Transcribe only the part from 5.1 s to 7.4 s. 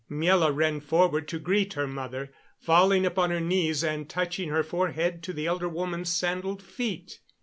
to the elder woman's sandaled feet.